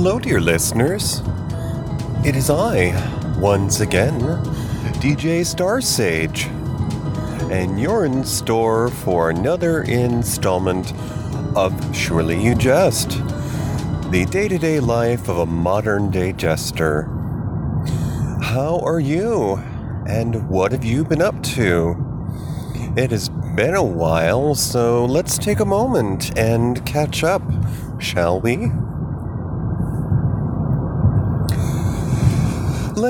Hello, 0.00 0.20
dear 0.20 0.40
listeners. 0.40 1.22
It 2.24 2.36
is 2.36 2.50
I, 2.50 2.94
once 3.40 3.80
again, 3.80 4.20
DJ 5.00 5.44
Star 5.44 5.80
Sage, 5.80 6.44
and 7.50 7.80
you're 7.80 8.04
in 8.04 8.22
store 8.22 8.90
for 8.90 9.30
another 9.30 9.82
installment 9.82 10.94
of 11.56 11.74
Surely 11.92 12.40
You 12.40 12.54
Jest, 12.54 13.10
the 14.12 14.24
day 14.30 14.46
to 14.46 14.56
day 14.56 14.78
life 14.78 15.28
of 15.28 15.38
a 15.38 15.46
modern 15.46 16.12
day 16.12 16.32
jester. 16.32 17.08
How 18.40 18.80
are 18.84 19.00
you, 19.00 19.56
and 20.06 20.48
what 20.48 20.70
have 20.70 20.84
you 20.84 21.04
been 21.04 21.20
up 21.20 21.42
to? 21.42 21.96
It 22.96 23.10
has 23.10 23.30
been 23.56 23.74
a 23.74 23.82
while, 23.82 24.54
so 24.54 25.04
let's 25.04 25.38
take 25.38 25.58
a 25.58 25.64
moment 25.64 26.38
and 26.38 26.86
catch 26.86 27.24
up, 27.24 27.42
shall 27.98 28.40
we? 28.40 28.70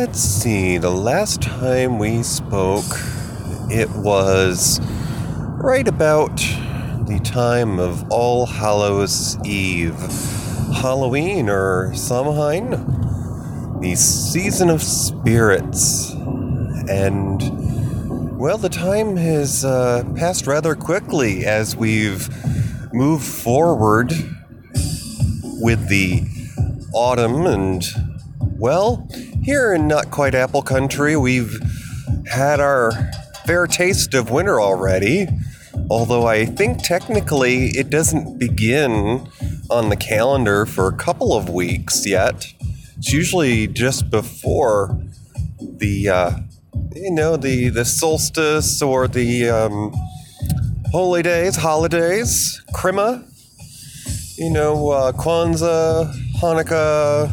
Let's 0.00 0.20
see, 0.20 0.78
the 0.78 0.92
last 0.92 1.42
time 1.42 1.98
we 1.98 2.22
spoke, 2.22 2.84
it 3.68 3.90
was 3.90 4.78
right 5.60 5.88
about 5.88 6.36
the 6.36 7.20
time 7.24 7.80
of 7.80 8.08
All 8.08 8.46
Hallows 8.46 9.36
Eve, 9.44 9.98
Halloween 10.72 11.50
or 11.50 11.92
Samhain, 11.96 12.70
the 13.80 13.96
season 13.96 14.70
of 14.70 14.84
spirits. 14.84 16.12
And, 16.88 18.38
well, 18.38 18.56
the 18.56 18.68
time 18.68 19.16
has 19.16 19.64
uh, 19.64 20.04
passed 20.14 20.46
rather 20.46 20.76
quickly 20.76 21.44
as 21.44 21.74
we've 21.74 22.28
moved 22.94 23.26
forward 23.26 24.12
with 25.60 25.88
the 25.88 26.22
autumn 26.94 27.46
and, 27.46 27.84
well, 28.60 29.08
here 29.48 29.72
in 29.72 29.88
not 29.88 30.10
quite 30.10 30.34
apple 30.34 30.60
country, 30.60 31.16
we've 31.16 31.58
had 32.30 32.60
our 32.60 32.92
fair 33.46 33.66
taste 33.66 34.12
of 34.12 34.30
winter 34.30 34.60
already. 34.60 35.26
Although 35.88 36.26
I 36.26 36.44
think 36.44 36.82
technically 36.82 37.68
it 37.68 37.88
doesn't 37.88 38.38
begin 38.38 39.26
on 39.70 39.88
the 39.88 39.96
calendar 39.96 40.66
for 40.66 40.86
a 40.86 40.92
couple 40.92 41.32
of 41.32 41.48
weeks 41.48 42.06
yet. 42.06 42.52
It's 42.98 43.10
usually 43.10 43.66
just 43.66 44.10
before 44.10 45.00
the, 45.58 46.10
uh, 46.10 46.30
you 46.94 47.10
know, 47.10 47.38
the 47.38 47.70
the 47.70 47.86
solstice 47.86 48.82
or 48.82 49.08
the 49.08 49.48
um, 49.48 49.94
holy 50.90 51.22
days, 51.22 51.56
holidays, 51.56 52.62
Krima. 52.74 53.24
You 54.36 54.50
know, 54.50 54.90
uh, 54.90 55.12
Kwanzaa, 55.12 56.12
Hanukkah, 56.38 57.32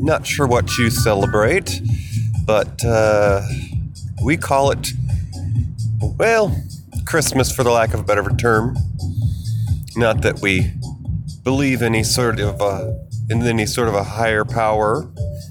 not 0.00 0.26
sure 0.26 0.46
what 0.46 0.76
you 0.78 0.90
celebrate, 0.90 1.80
but 2.44 2.84
uh, 2.84 3.42
we 4.24 4.36
call 4.36 4.70
it, 4.70 4.92
well, 6.18 6.56
Christmas 7.06 7.50
for 7.50 7.64
the 7.64 7.70
lack 7.70 7.94
of 7.94 8.00
a 8.00 8.02
better 8.02 8.22
term. 8.36 8.76
Not 9.96 10.22
that 10.22 10.40
we 10.40 10.72
believe 11.42 11.82
any 11.82 12.04
sort 12.04 12.38
of 12.38 12.60
uh, 12.60 12.92
in 13.28 13.42
any 13.42 13.66
sort 13.66 13.88
of 13.88 13.94
a 13.94 14.04
higher 14.04 14.44
power, 14.44 15.10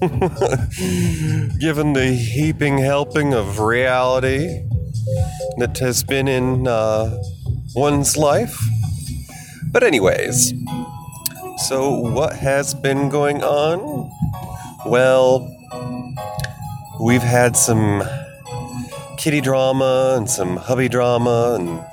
given 1.58 1.92
the 1.92 2.14
heaping 2.14 2.78
helping 2.78 3.34
of 3.34 3.58
reality 3.58 4.64
that 5.58 5.78
has 5.80 6.02
been 6.02 6.28
in 6.28 6.66
uh, 6.66 7.16
one's 7.74 8.16
life. 8.16 8.58
But 9.72 9.82
anyways, 9.82 10.52
so 11.68 11.90
what 11.90 12.36
has 12.36 12.74
been 12.74 13.08
going 13.08 13.42
on? 13.42 14.10
Well, 14.86 15.54
we've 16.98 17.22
had 17.22 17.54
some 17.54 18.02
kitty 19.18 19.42
drama 19.42 20.14
and 20.16 20.28
some 20.28 20.56
hubby 20.56 20.88
drama 20.88 21.56
and 21.58 21.84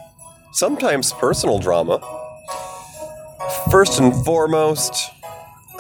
sometimes 0.53 1.11
personal 1.11 1.59
drama. 1.59 1.99
First 3.69 3.99
and 3.99 4.13
foremost, 4.23 5.11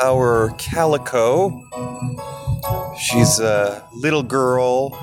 our 0.01 0.53
calico. 0.57 1.63
She's 2.99 3.39
a 3.39 3.87
little 3.93 4.23
girl, 4.23 4.93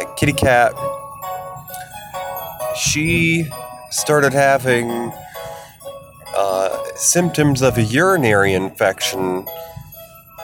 a 0.00 0.14
kitty 0.16 0.32
cat. 0.32 0.74
She 2.76 3.50
started 3.90 4.32
having 4.32 5.12
uh, 6.36 6.84
symptoms 6.94 7.62
of 7.62 7.78
a 7.78 7.82
urinary 7.82 8.54
infection 8.54 9.46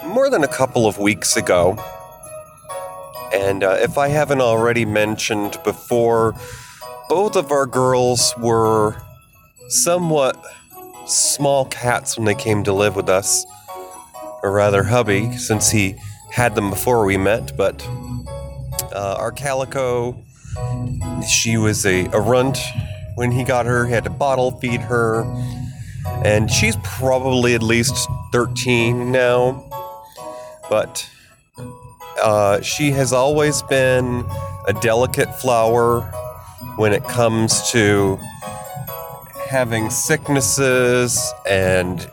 more 0.09 0.31
than 0.31 0.43
a 0.43 0.49
couple 0.49 0.87
of 0.87 0.99
weeks 0.99 1.37
ago. 1.37 1.79
And 3.33 3.63
uh, 3.63 3.77
if 3.81 3.99
I 3.99 4.09
haven't 4.09 4.41
already 4.41 4.85
mentioned 4.85 5.59
before, 5.65 6.35
both 7.09 7.37
of 7.37 7.53
our 7.53 7.67
girls 7.67 8.35
were 8.39 8.97
somewhat 9.69 10.43
small 11.07 11.67
cats 11.67 12.17
when 12.17 12.25
they 12.25 12.35
came 12.35 12.65
to 12.65 12.73
live 12.73 12.97
with 12.97 13.09
us. 13.09 13.45
Or 14.43 14.53
rather, 14.53 14.85
hubby, 14.85 15.37
since 15.37 15.71
he 15.71 15.97
had 16.31 16.55
them 16.55 16.71
before 16.71 17.05
we 17.05 17.17
met. 17.17 17.57
But 17.57 17.85
uh, 18.93 19.17
our 19.19 19.33
calico, 19.33 20.23
she 21.29 21.57
was 21.57 21.85
a, 21.85 22.07
a 22.07 22.21
runt 22.21 22.59
when 23.17 23.31
he 23.31 23.45
got 23.45 23.67
her. 23.67 23.87
He 23.87 23.93
had 23.93 24.05
to 24.05 24.11
bottle 24.11 24.53
feed 24.53 24.81
her. 24.81 25.25
And 26.25 26.51
she's 26.51 26.77
probably 26.83 27.55
at 27.55 27.63
least 27.63 28.09
13 28.33 29.13
now 29.13 29.68
but 30.69 31.09
uh, 32.23 32.61
she 32.61 32.91
has 32.91 33.13
always 33.13 33.63
been 33.63 34.25
a 34.67 34.73
delicate 34.81 35.35
flower 35.41 36.03
when 36.77 36.93
it 36.93 37.05
comes 37.05 37.71
to 37.71 38.19
having 39.49 39.89
sicknesses 39.89 41.33
and 41.49 42.11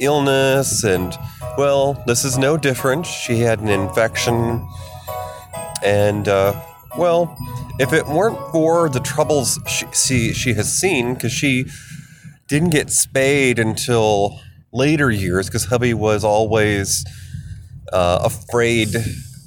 illness 0.00 0.84
and 0.84 1.16
well 1.56 2.02
this 2.06 2.24
is 2.24 2.36
no 2.36 2.56
different. 2.56 3.06
She 3.06 3.38
had 3.38 3.60
an 3.60 3.68
infection 3.68 4.66
and 5.84 6.28
uh, 6.28 6.60
well 6.98 7.36
if 7.78 7.92
it 7.92 8.06
weren't 8.06 8.38
for 8.52 8.88
the 8.88 9.00
troubles 9.00 9.58
she, 9.66 9.86
she, 9.92 10.32
she 10.32 10.54
has 10.54 10.72
seen 10.72 11.14
because 11.14 11.32
she 11.32 11.66
didn't 12.48 12.70
get 12.70 12.90
spayed 12.90 13.58
until 13.58 14.40
later 14.72 15.10
years 15.10 15.46
because 15.46 15.64
hubby 15.66 15.94
was 15.94 16.24
always 16.24 17.04
uh, 17.92 18.20
afraid 18.24 18.94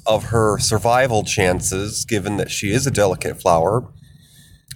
of 0.06 0.24
her 0.26 0.58
survival 0.58 1.24
chances, 1.24 2.04
given 2.04 2.36
that 2.36 2.50
she 2.50 2.70
is 2.70 2.86
a 2.86 2.90
delicate 2.90 3.40
flower. 3.40 3.92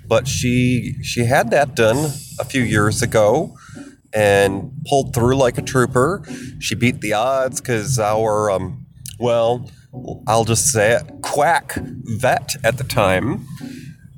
But 0.07 0.27
she 0.27 0.97
she 1.03 1.25
had 1.25 1.51
that 1.51 1.77
done 1.77 2.13
a 2.39 2.45
few 2.45 2.63
years 2.63 3.01
ago 3.01 3.57
and 4.13 4.73
pulled 4.87 5.15
through 5.15 5.37
like 5.37 5.57
a 5.57 5.63
trooper. 5.63 6.25
She 6.59 6.75
beat 6.75 7.01
the 7.01 7.13
odds 7.13 7.61
because 7.61 7.99
our 7.99 8.51
um, 8.51 8.87
well, 9.19 9.71
I'll 10.27 10.45
just 10.45 10.67
say 10.73 10.93
it, 10.93 11.23
quack 11.23 11.77
vet 12.19 12.57
at 12.65 12.77
the 12.79 12.85
time 12.85 13.47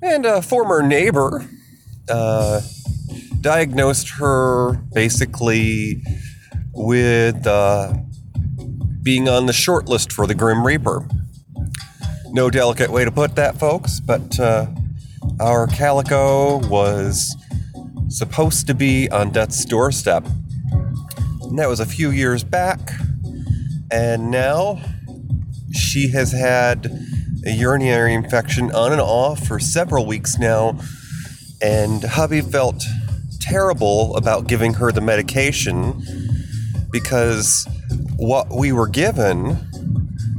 and 0.01 0.25
a 0.25 0.41
former 0.41 0.83
neighbor 0.83 1.47
uh, 2.09 2.63
diagnosed 3.41 4.11
her 4.19 4.75
basically 4.95 6.03
with. 6.73 7.47
Uh, 7.47 7.95
being 9.03 9.29
on 9.29 9.47
the 9.47 9.53
short 9.53 9.89
list 9.89 10.13
for 10.13 10.27
the 10.27 10.35
Grim 10.35 10.65
Reaper. 10.65 11.07
No 12.31 12.51
delicate 12.51 12.91
way 12.91 13.05
to 13.05 13.11
put 13.11 13.35
that, 13.37 13.59
folks, 13.59 14.01
but 14.01 14.39
uh, 14.39 14.67
our 15.41 15.67
calico 15.67 16.59
was 16.69 17.35
supposed 18.09 18.67
to 18.69 18.75
be 18.75 19.11
on 19.11 19.31
death's 19.31 19.65
doorstep. 19.65 20.25
And 21.43 21.59
that 21.59 21.69
was 21.69 21.81
a 21.81 21.87
few 21.87 22.11
years 22.11 22.45
back, 22.45 22.79
and 23.91 24.31
now 24.31 24.81
she 25.73 26.09
has 26.11 26.33
had 26.33 26.91
a 27.45 27.51
urinary 27.51 28.15
infection 28.15 28.71
on 28.73 28.93
and 28.93 29.01
off 29.01 29.47
for 29.47 29.59
several 29.59 30.07
weeks 30.07 30.39
now, 30.39 30.79
and 31.61 32.03
hubby 32.05 32.41
felt 32.41 32.83
terrible 33.41 34.17
about 34.17 34.47
giving 34.47 34.75
her 34.75 34.93
the 34.93 35.01
medication 35.01 36.03
because 36.91 37.67
what 38.17 38.51
we 38.51 38.73
were 38.73 38.89
given 38.89 39.59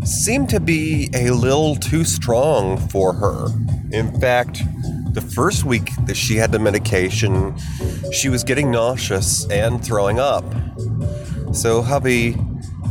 seemed 0.05 0.49
to 0.49 0.59
be 0.59 1.09
a 1.13 1.31
little 1.31 1.75
too 1.75 2.03
strong 2.03 2.77
for 2.89 3.13
her. 3.13 3.47
In 3.91 4.19
fact, 4.19 4.61
the 5.13 5.21
first 5.21 5.63
week 5.63 5.91
that 6.05 6.17
she 6.17 6.35
had 6.35 6.51
the 6.51 6.59
medication, 6.59 7.55
she 8.11 8.29
was 8.29 8.43
getting 8.43 8.71
nauseous 8.71 9.49
and 9.49 9.83
throwing 9.83 10.19
up. 10.19 10.43
So, 11.53 11.81
hubby 11.81 12.35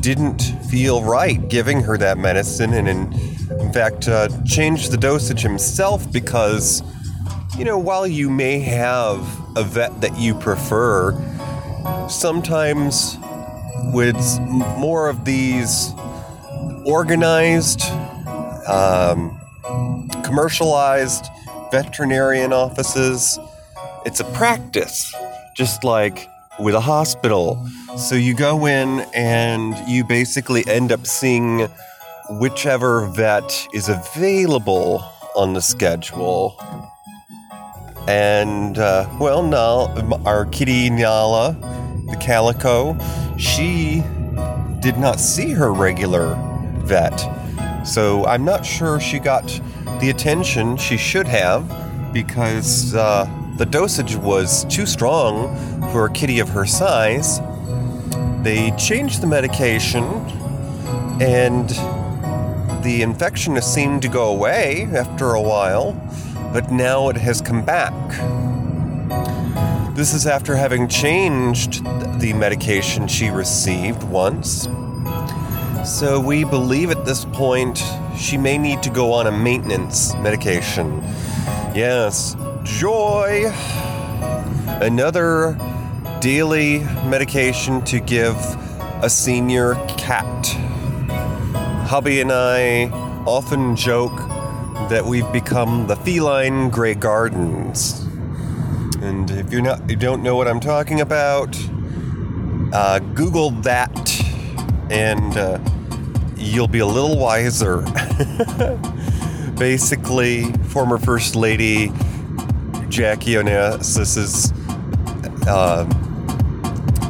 didn't 0.00 0.42
feel 0.70 1.02
right 1.02 1.48
giving 1.48 1.80
her 1.82 1.96
that 1.98 2.18
medicine 2.18 2.72
and, 2.74 2.88
in, 2.88 3.12
in 3.60 3.72
fact, 3.72 4.08
uh, 4.08 4.28
changed 4.44 4.90
the 4.90 4.96
dosage 4.96 5.40
himself 5.40 6.10
because, 6.12 6.82
you 7.58 7.64
know, 7.64 7.78
while 7.78 8.06
you 8.06 8.30
may 8.30 8.60
have 8.60 9.18
a 9.56 9.64
vet 9.64 10.00
that 10.00 10.16
you 10.18 10.34
prefer, 10.34 11.12
sometimes 12.08 13.16
with 13.92 14.16
more 14.78 15.08
of 15.08 15.24
these 15.24 15.92
organized, 16.84 17.82
um, 18.68 19.38
commercialized 20.24 21.26
veterinarian 21.70 22.52
offices. 22.52 23.38
It's 24.04 24.20
a 24.20 24.24
practice, 24.32 25.14
just 25.56 25.84
like 25.84 26.28
with 26.58 26.74
a 26.74 26.80
hospital. 26.80 27.66
So 27.96 28.14
you 28.14 28.34
go 28.34 28.66
in 28.66 29.00
and 29.14 29.74
you 29.88 30.04
basically 30.04 30.64
end 30.66 30.92
up 30.92 31.06
seeing 31.06 31.68
whichever 32.30 33.06
vet 33.06 33.66
is 33.72 33.88
available 33.88 35.04
on 35.34 35.54
the 35.54 35.62
schedule. 35.62 36.56
And, 38.08 38.78
uh, 38.78 39.08
well, 39.20 39.42
now 39.42 39.94
our 40.26 40.46
kitty 40.46 40.90
Nyala, 40.90 41.56
the 42.12 42.18
calico, 42.18 42.96
she 43.36 44.04
did 44.78 44.98
not 44.98 45.18
see 45.18 45.50
her 45.50 45.72
regular 45.72 46.36
vet. 46.84 47.18
So 47.84 48.24
I'm 48.26 48.44
not 48.44 48.64
sure 48.64 49.00
she 49.00 49.18
got 49.18 49.60
the 50.00 50.10
attention 50.10 50.76
she 50.76 50.96
should 50.96 51.26
have 51.26 51.66
because 52.12 52.94
uh, 52.94 53.28
the 53.56 53.66
dosage 53.66 54.14
was 54.16 54.64
too 54.66 54.86
strong 54.86 55.56
for 55.92 56.06
a 56.06 56.12
kitty 56.12 56.38
of 56.38 56.48
her 56.50 56.66
size. 56.66 57.40
They 58.42 58.72
changed 58.72 59.20
the 59.20 59.26
medication 59.26 60.04
and 61.20 61.68
the 62.84 63.02
infection 63.02 63.60
seemed 63.62 64.02
to 64.02 64.08
go 64.08 64.30
away 64.32 64.88
after 64.92 65.34
a 65.34 65.40
while, 65.40 65.92
but 66.52 66.70
now 66.70 67.08
it 67.08 67.16
has 67.16 67.40
come 67.40 67.64
back. 67.64 67.92
This 69.94 70.14
is 70.14 70.26
after 70.26 70.56
having 70.56 70.88
changed 70.88 71.84
the 72.18 72.32
medication 72.32 73.06
she 73.06 73.28
received 73.28 74.02
once. 74.04 74.66
So 75.84 76.18
we 76.18 76.44
believe 76.44 76.90
at 76.90 77.04
this 77.04 77.26
point 77.26 77.84
she 78.16 78.38
may 78.38 78.56
need 78.56 78.82
to 78.84 78.90
go 78.90 79.12
on 79.12 79.26
a 79.26 79.30
maintenance 79.30 80.14
medication. 80.14 81.02
Yes, 81.74 82.36
joy. 82.62 83.52
Another 84.80 85.58
daily 86.22 86.78
medication 87.04 87.82
to 87.82 88.00
give 88.00 88.36
a 89.02 89.10
senior 89.10 89.74
cat. 89.98 90.46
Hubby 91.86 92.22
and 92.22 92.32
I 92.32 92.88
often 93.26 93.76
joke 93.76 94.16
that 94.88 95.04
we've 95.04 95.30
become 95.32 95.86
the 95.86 95.96
feline 95.96 96.70
Grey 96.70 96.94
Gardens. 96.94 98.08
And 99.02 99.28
if 99.32 99.52
you're 99.52 99.62
not, 99.62 99.90
you 99.90 99.96
don't 99.96 100.22
know 100.22 100.36
what 100.36 100.46
I'm 100.46 100.60
talking 100.60 101.00
about, 101.00 101.58
uh, 102.72 103.00
Google 103.00 103.50
that, 103.62 103.92
and 104.92 105.36
uh, 105.36 105.58
you'll 106.36 106.68
be 106.68 106.78
a 106.78 106.86
little 106.86 107.18
wiser. 107.18 107.84
Basically, 109.58 110.52
former 110.68 110.98
First 110.98 111.34
Lady 111.34 111.88
Jackie 112.88 113.32
Onassis's 113.32 114.52
uh, 115.48 115.84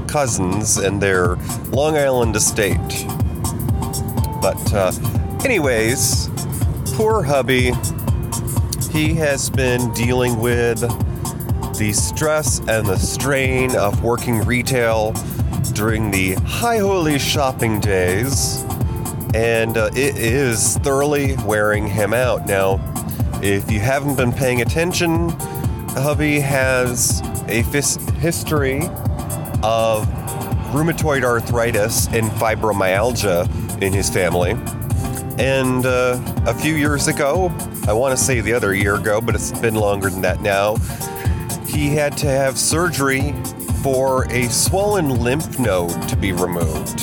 cousins 0.09 0.79
and 0.79 0.99
their 0.99 1.37
Long 1.73 1.99
Island 1.99 2.35
estate. 2.37 2.79
But, 4.41 4.73
uh, 4.73 4.93
anyways, 5.45 6.31
poor 6.95 7.23
hubby. 7.23 7.73
He 8.91 9.13
has 9.17 9.51
been 9.51 9.93
dealing 9.93 10.41
with 10.41 10.83
the 11.79 11.93
stress 11.93 12.61
and 12.61 12.87
the 12.87 12.97
strain 12.97 13.75
of 13.77 14.03
working 14.03 14.45
retail 14.45 15.13
during 15.75 16.11
the 16.11 16.35
high 16.45 16.79
holy 16.79 17.19
shopping 17.19 17.81
days, 17.81 18.65
and 19.35 19.77
uh, 19.77 19.91
it 19.95 20.17
is 20.17 20.77
thoroughly 20.79 21.37
wearing 21.45 21.87
him 21.87 22.13
out. 22.13 22.47
Now, 22.47 22.79
if 23.43 23.71
you 23.71 23.81
haven't 23.81 24.17
been 24.17 24.33
paying 24.33 24.61
attention, 24.61 25.31
hubby 25.91 26.41
has 26.41 27.23
a 27.49 27.63
fis- 27.65 27.97
history 28.19 28.83
of 29.63 30.07
rheumatoid 30.73 31.25
arthritis 31.25 32.07
and 32.09 32.31
fibromyalgia 32.33 33.83
in 33.83 33.93
his 33.93 34.09
family. 34.09 34.53
And 35.39 35.87
uh, 35.87 36.21
a 36.47 36.55
few 36.55 36.75
years 36.75 37.09
ago, 37.09 37.51
I 37.89 37.93
want 37.93 38.17
to 38.17 38.23
say 38.23 38.41
the 38.41 38.53
other 38.53 38.75
year 38.75 38.97
ago, 38.97 39.21
but 39.21 39.35
it's 39.35 39.59
been 39.59 39.75
longer 39.75 40.11
than 40.11 40.21
that 40.23 40.41
now, 40.43 40.77
he 41.73 41.89
had 41.89 42.17
to 42.19 42.27
have 42.27 42.59
surgery 42.59 43.33
for 43.83 44.25
a 44.31 44.49
swollen 44.49 45.09
lymph 45.09 45.59
node 45.59 46.09
to 46.09 46.17
be 46.17 46.33
removed. 46.33 47.01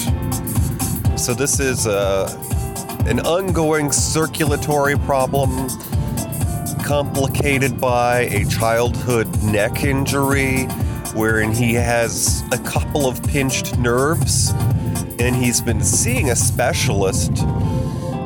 So, 1.19 1.33
this 1.33 1.59
is 1.59 1.87
uh, 1.87 2.29
an 3.05 3.19
ongoing 3.21 3.91
circulatory 3.91 4.97
problem 4.99 5.67
complicated 6.83 7.79
by 7.79 8.21
a 8.31 8.45
childhood 8.45 9.27
neck 9.43 9.83
injury 9.83 10.63
wherein 11.13 11.51
he 11.51 11.73
has 11.73 12.43
a 12.51 12.57
couple 12.59 13.07
of 13.07 13.21
pinched 13.23 13.77
nerves 13.77 14.51
and 15.19 15.35
he's 15.35 15.61
been 15.61 15.83
seeing 15.83 16.29
a 16.29 16.35
specialist 16.35 17.31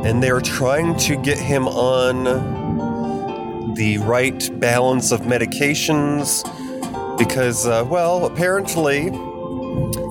and 0.05 0.21
they're 0.21 0.41
trying 0.41 0.95
to 0.95 1.15
get 1.15 1.37
him 1.37 1.67
on 1.67 2.62
the 3.75 3.97
right 3.99 4.49
balance 4.59 5.11
of 5.11 5.21
medications 5.21 6.43
because 7.17 7.65
uh, 7.65 7.85
well 7.89 8.25
apparently 8.25 9.09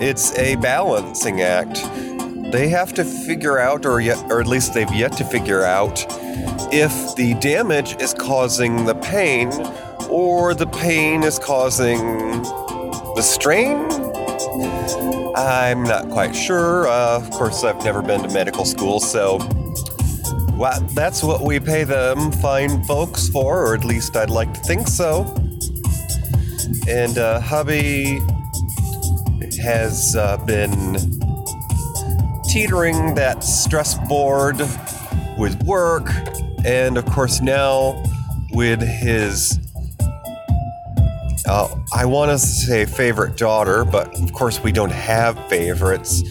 it's 0.04 0.36
a 0.38 0.56
balancing 0.56 1.40
act 1.42 1.82
they 2.52 2.68
have 2.68 2.92
to 2.92 3.04
figure 3.04 3.58
out 3.58 3.86
or 3.86 4.00
yet 4.00 4.18
or 4.30 4.40
at 4.40 4.46
least 4.46 4.74
they've 4.74 4.92
yet 4.92 5.12
to 5.12 5.24
figure 5.24 5.64
out 5.64 6.04
if 6.72 7.14
the 7.16 7.34
damage 7.40 8.00
is 8.00 8.14
causing 8.14 8.84
the 8.84 8.94
pain 8.96 9.50
or 10.08 10.54
the 10.54 10.66
pain 10.66 11.22
is 11.22 11.38
causing 11.38 11.98
the 13.14 13.22
strain 13.22 13.88
I'm 15.34 15.82
not 15.82 16.10
quite 16.10 16.36
sure. 16.36 16.86
Uh, 16.86 17.16
of 17.16 17.30
course, 17.30 17.64
I've 17.64 17.82
never 17.84 18.02
been 18.02 18.22
to 18.22 18.28
medical 18.28 18.66
school, 18.66 19.00
so 19.00 19.38
well, 20.62 20.80
that's 20.94 21.24
what 21.24 21.40
we 21.40 21.58
pay 21.58 21.82
them 21.82 22.30
fine 22.30 22.84
folks 22.84 23.28
for, 23.28 23.66
or 23.66 23.74
at 23.74 23.84
least 23.84 24.16
I'd 24.16 24.30
like 24.30 24.54
to 24.54 24.60
think 24.60 24.86
so. 24.86 25.22
And 26.86 27.18
uh, 27.18 27.40
hubby 27.40 28.20
has 29.60 30.14
uh, 30.14 30.36
been 30.46 30.94
teetering 32.48 33.16
that 33.16 33.42
stress 33.42 33.98
board 34.06 34.58
with 35.36 35.60
work, 35.64 36.08
and 36.64 36.96
of 36.96 37.06
course, 37.06 37.40
now 37.40 38.00
with 38.52 38.80
his 38.82 39.58
uh, 41.48 41.74
I 41.92 42.04
want 42.04 42.30
to 42.30 42.38
say 42.38 42.84
favorite 42.84 43.36
daughter, 43.36 43.84
but 43.84 44.16
of 44.22 44.32
course 44.32 44.62
we 44.62 44.70
don't 44.70 44.92
have 44.92 45.36
favorites. 45.48 46.22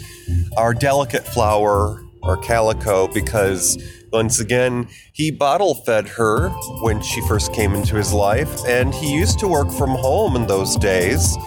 Our 0.56 0.74
delicate 0.74 1.26
flower, 1.26 2.02
our 2.24 2.38
calico, 2.38 3.10
because 3.10 3.78
once 4.12 4.40
again, 4.40 4.88
he 5.14 5.32
bottle 5.32 5.74
fed 5.74 6.08
her 6.08 6.50
when 6.82 7.02
she 7.02 7.22
first 7.28 7.54
came 7.54 7.74
into 7.74 7.96
his 7.96 8.12
life, 8.12 8.66
and 8.68 8.94
he 8.94 9.14
used 9.14 9.40
to 9.40 9.48
work 9.48 9.72
from 9.72 9.92
home 9.92 10.36
in 10.36 10.48
those 10.48 10.76
days. 10.76 11.38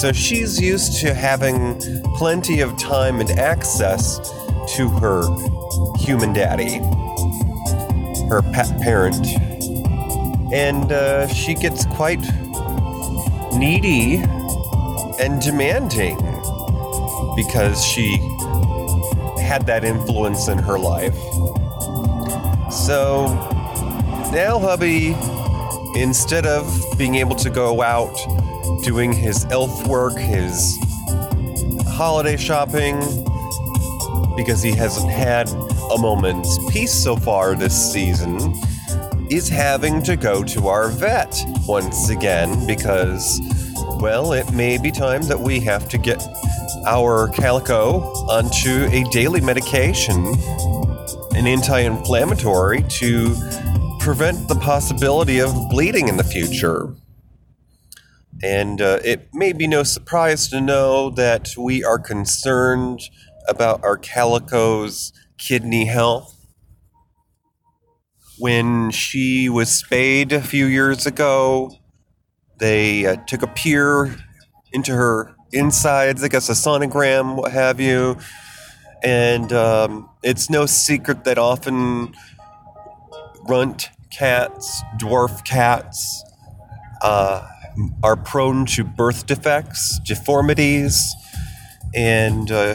So 0.00 0.12
she's 0.12 0.60
used 0.60 1.00
to 1.00 1.14
having 1.14 1.80
plenty 2.16 2.60
of 2.60 2.78
time 2.78 3.20
and 3.20 3.30
access 3.30 4.18
to 4.76 4.88
her 5.00 5.22
human 5.96 6.32
daddy, 6.32 6.78
her 8.28 8.42
pet 8.52 8.80
parent. 8.80 9.26
And 10.52 10.92
uh, 10.92 11.26
she 11.28 11.54
gets 11.54 11.84
quite 11.86 12.20
needy 13.54 14.16
and 15.18 15.40
demanding 15.40 16.16
because 17.34 17.84
she 17.84 18.18
had 19.40 19.64
that 19.66 19.82
influence 19.84 20.48
in 20.48 20.58
her 20.58 20.78
life. 20.78 21.16
So 22.88 23.26
now, 24.32 24.58
hubby, 24.58 25.14
instead 25.94 26.46
of 26.46 26.64
being 26.96 27.16
able 27.16 27.36
to 27.36 27.50
go 27.50 27.82
out 27.82 28.16
doing 28.82 29.12
his 29.12 29.44
elf 29.50 29.86
work, 29.86 30.16
his 30.16 30.78
holiday 31.86 32.38
shopping, 32.38 32.98
because 34.36 34.62
he 34.62 34.70
hasn't 34.74 35.10
had 35.10 35.50
a 35.50 35.98
moment's 35.98 36.58
peace 36.72 36.94
so 36.94 37.14
far 37.14 37.54
this 37.54 37.92
season, 37.92 38.54
is 39.30 39.50
having 39.50 40.02
to 40.04 40.16
go 40.16 40.42
to 40.44 40.68
our 40.68 40.88
vet 40.88 41.38
once 41.66 42.08
again 42.08 42.66
because, 42.66 43.38
well, 44.00 44.32
it 44.32 44.50
may 44.50 44.78
be 44.78 44.90
time 44.90 45.20
that 45.24 45.38
we 45.38 45.60
have 45.60 45.90
to 45.90 45.98
get 45.98 46.26
our 46.86 47.28
calico 47.28 48.00
onto 48.30 48.88
a 48.90 49.04
daily 49.10 49.42
medication, 49.42 50.24
an 51.34 51.46
anti 51.46 51.80
inflammatory, 51.80 52.84
to 52.88 53.34
prevent 53.98 54.48
the 54.48 54.54
possibility 54.54 55.40
of 55.40 55.52
bleeding 55.68 56.08
in 56.08 56.16
the 56.16 56.24
future. 56.24 56.94
And 58.42 58.80
uh, 58.80 59.00
it 59.04 59.28
may 59.34 59.52
be 59.52 59.66
no 59.66 59.82
surprise 59.82 60.48
to 60.48 60.60
know 60.60 61.10
that 61.10 61.50
we 61.56 61.82
are 61.82 61.98
concerned 61.98 63.00
about 63.48 63.82
our 63.82 63.96
calico's 63.96 65.12
kidney 65.38 65.86
health. 65.86 66.34
When 68.38 68.90
she 68.92 69.48
was 69.48 69.70
spayed 69.70 70.32
a 70.32 70.40
few 70.40 70.66
years 70.66 71.06
ago, 71.06 71.72
they 72.58 73.06
uh, 73.06 73.16
took 73.26 73.42
a 73.42 73.48
peer 73.48 74.16
into 74.72 74.92
her 74.92 75.34
insides, 75.52 76.22
I 76.22 76.28
guess 76.28 76.48
a 76.48 76.52
sonogram, 76.52 77.34
what 77.34 77.50
have 77.52 77.80
you. 77.80 78.18
And 79.02 79.52
um, 79.52 80.08
it's 80.22 80.50
no 80.50 80.66
secret 80.66 81.24
that 81.24 81.38
often 81.38 82.14
runt 83.48 83.90
cats, 84.10 84.82
dwarf 84.98 85.44
cats, 85.44 86.24
uh, 87.02 87.46
are 88.02 88.16
prone 88.16 88.66
to 88.66 88.84
birth 88.84 89.26
defects, 89.26 90.00
deformities, 90.00 91.14
and 91.94 92.50
uh, 92.50 92.74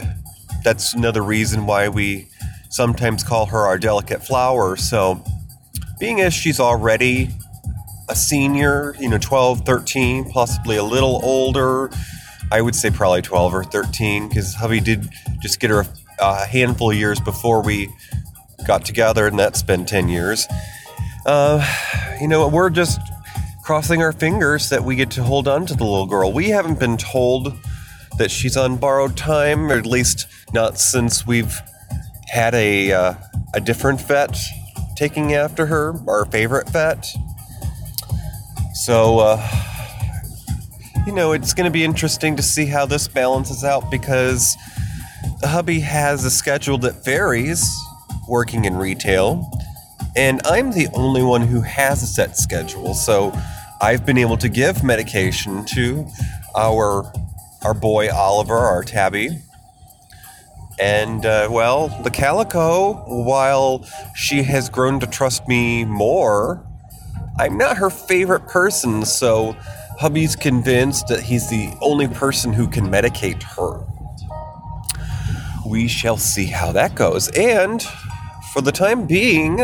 that's 0.62 0.94
another 0.94 1.22
reason 1.22 1.66
why 1.66 1.88
we 1.88 2.26
sometimes 2.70 3.22
call 3.22 3.46
her 3.46 3.58
our 3.58 3.78
delicate 3.78 4.24
flower. 4.24 4.76
So, 4.76 5.22
being 6.00 6.20
as 6.20 6.34
she's 6.34 6.58
already 6.58 7.30
a 8.08 8.16
senior, 8.16 8.96
you 8.98 9.08
know, 9.08 9.18
12, 9.18 9.60
13, 9.60 10.30
possibly 10.30 10.76
a 10.76 10.82
little 10.82 11.20
older, 11.22 11.90
I 12.50 12.60
would 12.60 12.74
say 12.74 12.90
probably 12.90 13.22
12 13.22 13.54
or 13.54 13.64
13, 13.64 14.28
because 14.28 14.54
hubby 14.54 14.80
did 14.80 15.08
just 15.40 15.60
get 15.60 15.70
her 15.70 15.80
a 15.80 15.86
handful 16.20 16.90
of 16.90 16.96
years 16.96 17.20
before 17.20 17.62
we 17.62 17.88
got 18.66 18.84
together, 18.84 19.26
and 19.26 19.38
that's 19.38 19.62
been 19.62 19.84
10 19.84 20.08
years. 20.08 20.46
Uh, 21.26 21.64
you 22.20 22.28
know, 22.28 22.48
we're 22.48 22.70
just 22.70 23.00
crossing 23.64 24.02
our 24.02 24.12
fingers 24.12 24.68
that 24.68 24.84
we 24.84 24.94
get 24.96 25.10
to 25.12 25.22
hold 25.22 25.48
on 25.48 25.66
to 25.66 25.74
the 25.74 25.84
little 25.84 26.06
girl. 26.06 26.32
We 26.32 26.50
haven't 26.50 26.78
been 26.78 26.96
told 26.96 27.54
that 28.18 28.30
she's 28.30 28.56
on 28.56 28.76
borrowed 28.76 29.16
time, 29.16 29.70
or 29.72 29.78
at 29.78 29.86
least 29.86 30.26
not 30.52 30.78
since 30.78 31.26
we've 31.26 31.60
had 32.28 32.54
a 32.54 32.92
uh, 32.92 33.14
a 33.54 33.60
different 33.60 34.00
vet 34.00 34.36
taking 34.96 35.34
after 35.34 35.66
her, 35.66 35.94
our 36.08 36.24
favorite 36.26 36.68
vet. 36.68 37.06
So, 38.74 39.18
uh, 39.20 39.48
you 41.06 41.12
know, 41.12 41.32
it's 41.32 41.54
going 41.54 41.64
to 41.64 41.70
be 41.70 41.84
interesting 41.84 42.36
to 42.36 42.42
see 42.42 42.66
how 42.66 42.86
this 42.86 43.08
balances 43.08 43.64
out 43.64 43.90
because 43.90 44.56
hubby 45.42 45.80
has 45.80 46.24
a 46.24 46.30
schedule 46.30 46.78
that 46.78 47.04
varies 47.04 47.68
working 48.28 48.64
in 48.64 48.76
retail, 48.76 49.50
and 50.16 50.40
I'm 50.44 50.72
the 50.72 50.88
only 50.94 51.22
one 51.22 51.42
who 51.42 51.60
has 51.60 52.02
a 52.02 52.06
set 52.06 52.36
schedule. 52.36 52.94
So, 52.94 53.32
I've 53.80 54.06
been 54.06 54.18
able 54.18 54.36
to 54.38 54.48
give 54.48 54.82
medication 54.82 55.64
to 55.66 56.06
our 56.56 57.12
our 57.62 57.74
boy 57.74 58.10
Oliver, 58.10 58.56
our 58.56 58.82
tabby. 58.82 59.40
And 60.80 61.24
uh, 61.24 61.48
well, 61.50 61.88
the 62.02 62.10
calico, 62.10 62.94
while 63.24 63.86
she 64.14 64.42
has 64.42 64.68
grown 64.68 65.00
to 65.00 65.06
trust 65.06 65.46
me 65.48 65.84
more, 65.84 66.64
I'm 67.38 67.56
not 67.58 67.76
her 67.76 67.90
favorite 67.90 68.46
person, 68.48 69.04
so 69.04 69.54
hubby's 69.98 70.36
convinced 70.36 71.08
that 71.08 71.20
he's 71.20 71.48
the 71.48 71.72
only 71.80 72.08
person 72.08 72.52
who 72.52 72.68
can 72.68 72.86
medicate 72.86 73.42
her. 73.42 73.84
We 75.66 75.88
shall 75.88 76.16
see 76.16 76.46
how 76.46 76.72
that 76.72 76.94
goes. 76.94 77.28
And 77.30 77.82
for 78.52 78.60
the 78.60 78.72
time 78.72 79.06
being, 79.06 79.60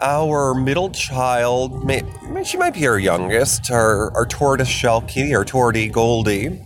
our 0.00 0.54
middle 0.54 0.90
child, 0.90 1.84
may, 1.84 2.02
she 2.44 2.56
might 2.56 2.74
be 2.74 2.86
our 2.86 2.98
youngest, 2.98 3.70
our, 3.70 4.14
our 4.14 4.26
tortoise 4.26 4.68
Shelky, 4.68 5.34
our 5.34 5.44
tortie 5.44 5.90
Goldie. 5.90 6.64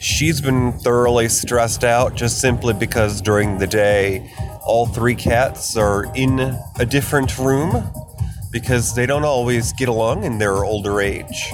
She's 0.00 0.40
been 0.40 0.72
thoroughly 0.72 1.28
stressed 1.28 1.84
out 1.84 2.14
just 2.14 2.40
simply 2.40 2.74
because 2.74 3.20
during 3.20 3.58
the 3.58 3.66
day, 3.66 4.30
all 4.64 4.86
three 4.86 5.14
cats 5.14 5.76
are 5.76 6.04
in 6.14 6.38
a 6.78 6.86
different 6.86 7.36
room 7.38 7.90
because 8.52 8.94
they 8.94 9.06
don't 9.06 9.24
always 9.24 9.72
get 9.72 9.88
along 9.88 10.24
in 10.24 10.38
their 10.38 10.64
older 10.64 11.00
age. 11.00 11.50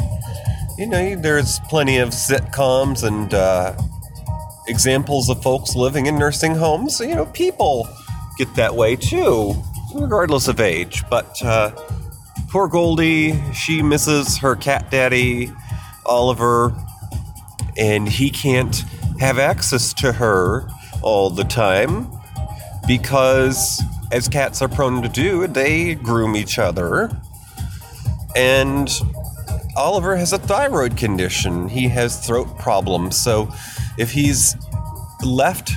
You 0.77 0.87
know, 0.87 1.17
there's 1.17 1.61
plenty 1.69 1.99
of 1.99 2.11
sitcoms 2.11 3.07
and 3.07 3.33
uh, 3.33 3.75
examples 4.67 5.29
of 5.29 5.43
folks 5.43 5.75
living 5.75 6.07
in 6.07 6.19
nursing 6.19 6.55
homes. 6.55 7.01
You 7.01 7.15
know, 7.15 7.27
people 7.27 7.89
get 8.39 8.55
that 8.55 8.75
way 8.75 8.97
too 8.97 9.55
regardless 9.95 10.49
of 10.49 10.61
age. 10.61 11.05
But 11.09 11.41
uh, 11.43 11.71
poor 12.49 12.69
Goldie, 12.69 13.41
she 13.53 13.83
misses 13.83 14.39
her 14.39 14.57
cat 14.57 14.91
daddy, 14.91 15.53
Oliver, 16.05 16.75
and 17.77 18.09
he 18.09 18.31
can't 18.31 18.85
have 19.21 19.39
access 19.39 19.93
to 19.95 20.13
her 20.13 20.69
all 21.03 21.31
the 21.31 21.45
time 21.45 22.11
because, 22.87 23.83
as 24.13 24.29
cats 24.29 24.61
are 24.63 24.69
prone 24.69 25.03
to 25.03 25.09
do, 25.09 25.47
they 25.47 25.95
groom 25.95 26.37
each 26.37 26.59
other. 26.59 27.11
And 28.37 28.91
Oliver 29.77 30.17
has 30.17 30.33
a 30.33 30.39
thyroid 30.39 30.97
condition. 30.97 31.69
He 31.69 31.89
has 31.89 32.25
throat 32.25 32.59
problems. 32.59 33.17
So 33.17 33.53
if 33.99 34.11
he's 34.11 34.57
left 35.23 35.73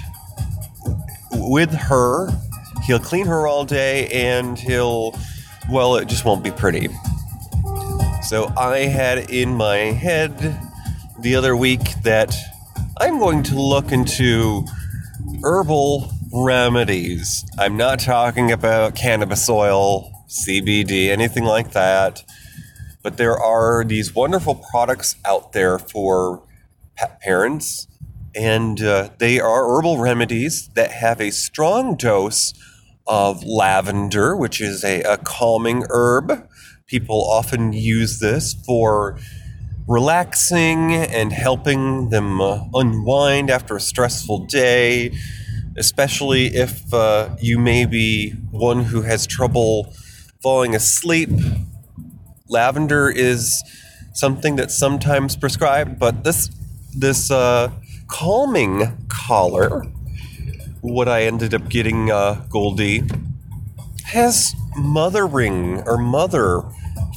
with 1.32 1.74
her 1.74 2.30
He'll 2.88 3.00
clean 3.00 3.26
her 3.26 3.46
all 3.48 3.66
day 3.66 4.08
and 4.08 4.58
he'll, 4.58 5.14
well, 5.70 5.98
it 5.98 6.08
just 6.08 6.24
won't 6.24 6.42
be 6.42 6.52
pretty. 6.52 6.88
So 8.24 8.50
I 8.58 8.86
had 8.86 9.30
in 9.30 9.56
my 9.56 9.78
head 9.78 10.58
the 11.20 11.36
other 11.36 11.54
week 11.58 11.82
that 12.04 12.34
I'm 12.98 13.20
going 13.20 13.44
to 13.44 13.62
look 13.62 13.92
into 13.92 14.66
herbal 15.44 16.10
remedies. 16.32 17.44
I'm 17.60 17.76
not 17.76 18.00
talking 18.00 18.54
about 18.54 18.96
cannabis 18.96 19.50
oil, 19.50 20.10
CBD, 20.30 21.10
anything 21.10 21.44
like 21.44 21.72
that. 21.72 22.24
But 23.04 23.18
there 23.18 23.38
are 23.38 23.84
these 23.84 24.16
wonderful 24.16 24.56
products 24.56 25.18
out 25.26 25.52
there 25.52 25.78
for 25.78 26.42
pet 26.96 27.20
parents, 27.20 27.88
and 28.38 28.82
uh, 28.82 29.10
they 29.18 29.40
are 29.40 29.68
herbal 29.68 29.98
remedies 29.98 30.68
that 30.76 30.92
have 30.92 31.20
a 31.20 31.32
strong 31.32 31.96
dose 31.96 32.54
of 33.08 33.44
lavender, 33.44 34.36
which 34.36 34.62
is 34.62 34.84
a, 34.84 35.02
a 35.02 35.18
calming 35.18 35.84
herb. 35.90 36.48
People 36.86 37.24
often 37.30 37.74
use 37.74 38.20
this 38.20 38.54
for 38.54 39.18
relaxing 39.88 40.94
and 40.94 41.32
helping 41.32 42.10
them 42.10 42.40
uh, 42.42 42.66
unwind 42.74 43.50
after 43.50 43.76
a 43.78 43.82
stressful 43.82 44.46
day, 44.46 45.12
especially 45.78 46.48
if 46.48 46.94
uh, 46.94 47.30
you 47.42 47.58
may 47.58 47.86
be 47.86 48.32
one 48.52 48.84
who 48.84 49.02
has 49.02 49.26
trouble 49.26 49.94
falling 50.42 50.76
asleep. 50.76 51.30
Lavender 52.50 53.10
is 53.10 53.64
something 54.14 54.56
that's 54.56 54.78
sometimes 54.78 55.36
prescribed, 55.36 55.98
but 55.98 56.24
this 56.24 56.50
this 56.96 57.30
uh, 57.30 57.72
calming 58.08 59.06
collar 59.10 59.84
what 60.82 61.08
I 61.08 61.24
ended 61.24 61.54
up 61.54 61.70
getting 61.70 62.12
uh, 62.12 62.46
Goldie 62.50 63.04
has 64.06 64.56
mothering 64.76 65.82
or 65.88 65.98
mother 65.98 66.64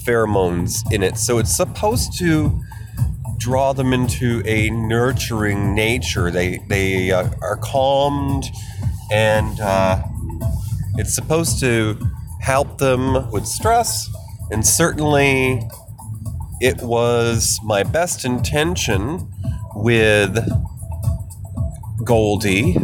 pheromones 0.04 0.80
in 0.92 1.02
it. 1.02 1.16
So 1.16 1.38
it's 1.38 1.54
supposed 1.54 2.18
to 2.18 2.61
draw 3.37 3.73
them 3.73 3.92
into 3.92 4.42
a 4.44 4.70
nurturing 4.70 5.75
nature. 5.75 6.30
They 6.30 6.59
they 6.68 7.11
uh, 7.11 7.30
are 7.42 7.56
calmed, 7.56 8.44
and 9.12 9.61
uh, 9.61 10.02
it's 10.97 11.14
supposed 11.14 11.61
to 11.61 11.99
help 12.40 12.78
them 12.78 13.30
with 13.30 13.47
stress. 13.47 14.09
And 14.50 14.66
certainly, 14.66 15.62
it 16.61 16.82
was 16.82 17.61
my 17.62 17.82
best 17.82 18.25
intention 18.25 19.30
with 19.75 20.37
Goldie 22.04 22.76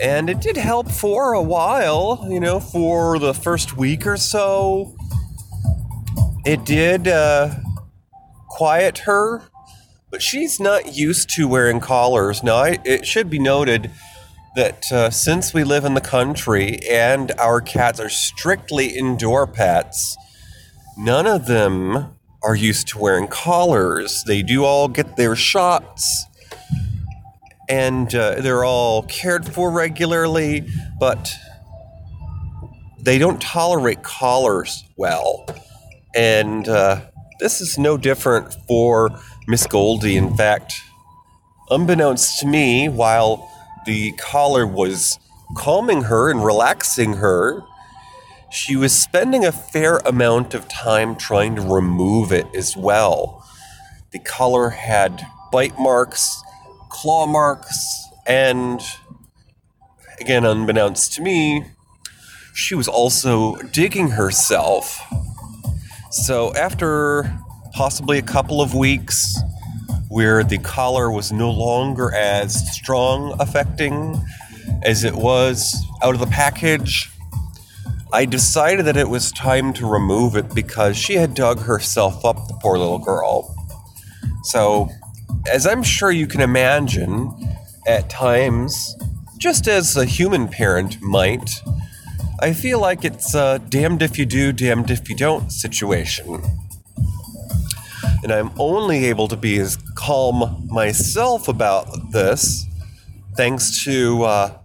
and 0.00 0.30
it 0.30 0.40
did 0.40 0.56
help 0.56 0.90
for 0.90 1.32
a 1.32 1.42
while, 1.42 2.24
you 2.28 2.38
know, 2.38 2.60
for 2.60 3.18
the 3.18 3.34
first 3.34 3.76
week 3.76 4.06
or 4.06 4.16
so. 4.16 4.94
It 6.44 6.64
did 6.64 7.08
uh, 7.08 7.56
quiet 8.48 8.98
her, 8.98 9.42
but 10.10 10.22
she's 10.22 10.60
not 10.60 10.94
used 10.96 11.30
to 11.30 11.48
wearing 11.48 11.80
collars. 11.80 12.42
Now, 12.42 12.56
I, 12.56 12.78
it 12.84 13.06
should 13.06 13.28
be 13.28 13.38
noted 13.38 13.90
that 14.54 14.90
uh, 14.92 15.10
since 15.10 15.52
we 15.52 15.64
live 15.64 15.84
in 15.84 15.94
the 15.94 16.00
country 16.00 16.78
and 16.88 17.32
our 17.32 17.60
cats 17.60 17.98
are 17.98 18.08
strictly 18.08 18.96
indoor 18.96 19.46
pets, 19.46 20.16
none 20.96 21.26
of 21.26 21.46
them 21.46 22.14
are 22.42 22.54
used 22.54 22.86
to 22.88 22.98
wearing 22.98 23.26
collars. 23.26 24.22
They 24.24 24.42
do 24.42 24.64
all 24.64 24.86
get 24.86 25.16
their 25.16 25.34
shots 25.34 26.24
and 27.68 28.14
uh, 28.14 28.40
they're 28.40 28.64
all 28.64 29.02
cared 29.02 29.46
for 29.46 29.70
regularly, 29.70 30.66
but 30.98 31.30
they 33.00 33.18
don't 33.18 33.40
tolerate 33.40 34.02
collars 34.02 34.84
well. 34.96 35.46
And 36.14 36.68
uh, 36.68 37.02
this 37.40 37.60
is 37.60 37.78
no 37.78 37.96
different 37.96 38.54
for 38.66 39.10
Miss 39.46 39.66
Goldie. 39.66 40.16
In 40.16 40.36
fact, 40.36 40.74
unbeknownst 41.70 42.40
to 42.40 42.46
me, 42.46 42.88
while 42.88 43.50
the 43.86 44.12
collar 44.12 44.66
was 44.66 45.18
calming 45.56 46.02
her 46.02 46.30
and 46.30 46.44
relaxing 46.44 47.14
her, 47.14 47.62
she 48.50 48.76
was 48.76 48.98
spending 48.98 49.44
a 49.44 49.52
fair 49.52 49.98
amount 49.98 50.54
of 50.54 50.68
time 50.68 51.14
trying 51.16 51.54
to 51.56 51.62
remove 51.62 52.32
it 52.32 52.46
as 52.54 52.76
well. 52.76 53.44
The 54.10 54.18
collar 54.18 54.70
had 54.70 55.26
bite 55.52 55.78
marks, 55.78 56.42
claw 57.00 57.26
marks, 57.28 58.08
and 58.26 58.80
again, 60.20 60.44
unbeknownst 60.44 61.12
to 61.14 61.22
me, 61.22 61.64
she 62.54 62.74
was 62.74 62.88
also 62.88 63.54
digging 63.72 64.08
herself. 64.08 65.00
So, 66.10 66.52
after 66.54 67.32
possibly 67.72 68.18
a 68.18 68.22
couple 68.22 68.60
of 68.60 68.74
weeks 68.74 69.38
where 70.08 70.42
the 70.42 70.58
collar 70.58 71.08
was 71.08 71.30
no 71.30 71.52
longer 71.52 72.12
as 72.12 72.68
strong 72.74 73.36
affecting 73.38 74.20
as 74.82 75.04
it 75.04 75.14
was 75.14 75.80
out 76.02 76.14
of 76.14 76.20
the 76.20 76.26
package, 76.26 77.08
I 78.12 78.24
decided 78.24 78.86
that 78.86 78.96
it 78.96 79.08
was 79.08 79.30
time 79.30 79.72
to 79.74 79.86
remove 79.86 80.34
it 80.34 80.52
because 80.52 80.96
she 80.96 81.14
had 81.14 81.34
dug 81.34 81.60
herself 81.60 82.24
up, 82.24 82.48
the 82.48 82.58
poor 82.60 82.76
little 82.76 82.98
girl. 82.98 83.54
So, 84.42 84.88
as 85.50 85.66
I'm 85.66 85.82
sure 85.82 86.10
you 86.10 86.26
can 86.26 86.40
imagine, 86.40 87.32
at 87.86 88.10
times, 88.10 88.96
just 89.38 89.66
as 89.66 89.96
a 89.96 90.04
human 90.04 90.48
parent 90.48 91.00
might, 91.00 91.62
I 92.40 92.52
feel 92.52 92.80
like 92.80 93.04
it's 93.04 93.34
a 93.34 93.60
damned 93.68 94.02
if 94.02 94.18
you 94.18 94.26
do, 94.26 94.52
damned 94.52 94.90
if 94.90 95.08
you 95.08 95.16
don't 95.16 95.50
situation. 95.50 96.42
And 98.22 98.32
I'm 98.32 98.50
only 98.58 99.06
able 99.06 99.28
to 99.28 99.36
be 99.36 99.58
as 99.58 99.76
calm 99.94 100.66
myself 100.68 101.48
about 101.48 102.12
this 102.12 102.66
thanks 103.36 103.84
to 103.84 104.24
uh, 104.24 104.58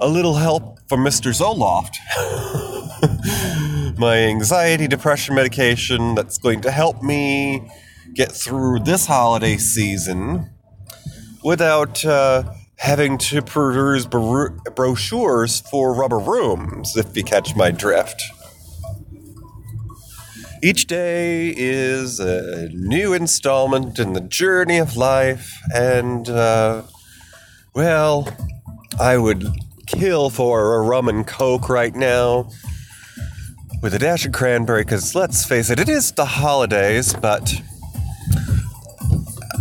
a 0.00 0.08
little 0.08 0.34
help 0.34 0.78
from 0.88 1.04
Mr. 1.04 1.32
Zoloft. 1.32 1.96
My 3.98 4.16
anxiety 4.16 4.88
depression 4.88 5.34
medication 5.34 6.14
that's 6.14 6.38
going 6.38 6.62
to 6.62 6.70
help 6.70 7.02
me 7.02 7.70
get 8.16 8.32
through 8.32 8.80
this 8.80 9.06
holiday 9.06 9.58
season 9.58 10.50
without 11.44 12.02
uh, 12.04 12.42
having 12.78 13.18
to 13.18 13.42
peruse 13.42 14.06
bro- 14.06 14.56
brochures 14.74 15.60
for 15.60 15.94
rubber 15.94 16.18
rooms, 16.18 16.96
if 16.96 17.14
you 17.14 17.22
catch 17.22 17.54
my 17.54 17.70
drift. 17.70 18.22
Each 20.62 20.86
day 20.86 21.52
is 21.54 22.18
a 22.18 22.70
new 22.70 23.12
installment 23.12 23.98
in 23.98 24.14
the 24.14 24.22
journey 24.22 24.78
of 24.78 24.96
life, 24.96 25.52
and, 25.74 26.26
uh, 26.28 26.82
well, 27.74 28.26
I 28.98 29.18
would 29.18 29.46
kill 29.86 30.30
for 30.30 30.76
a 30.76 30.80
rum 30.80 31.08
and 31.08 31.26
coke 31.26 31.68
right 31.68 31.94
now 31.94 32.48
with 33.82 33.92
a 33.92 33.98
dash 33.98 34.24
of 34.24 34.32
cranberry, 34.32 34.82
because 34.82 35.14
let's 35.14 35.44
face 35.44 35.68
it, 35.68 35.78
it 35.78 35.90
is 35.90 36.12
the 36.12 36.24
holidays, 36.24 37.12
but 37.12 37.60